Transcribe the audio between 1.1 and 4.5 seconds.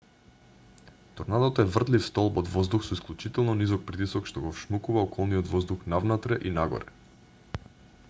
торнадото е вртлив столб од воздух со исклучително низок притисок што